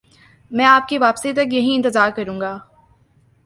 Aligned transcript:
میں 0.51 0.65
آپ 0.65 0.87
کی 0.87 0.97
واپسی 0.97 1.33
تک 1.33 1.53
یہیں 1.53 1.75
انتظار 1.75 2.09
کروں 2.09 2.39
گا 2.41 2.57